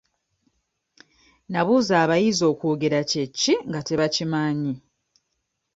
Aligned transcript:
Nnabuuza 1.45 1.93
abayizi 2.03 2.43
okwogera 2.51 2.99
kye 3.09 3.23
ki 3.39 3.53
nga 3.67 3.79
tebakimanyi. 3.87 4.73